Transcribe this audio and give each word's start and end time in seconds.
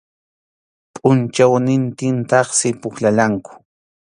Pʼunchawnintintaqsi 0.93 2.69
pukllallanku. 2.81 3.51